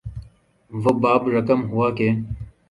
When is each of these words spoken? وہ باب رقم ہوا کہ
وہ 0.71 0.91
باب 1.03 1.21
رقم 1.35 1.59
ہوا 1.69 1.87
کہ 1.97 2.07